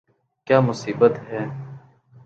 !کیا 0.47 0.57
مصیبت 0.61 1.13
ہے 1.27 1.41